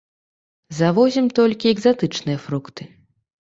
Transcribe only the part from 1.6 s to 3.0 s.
экзатычныя фрукты.